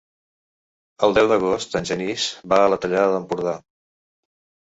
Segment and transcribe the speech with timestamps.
[1.07, 3.53] El deu d'agost en Genís va a la Tallada d'Empordà.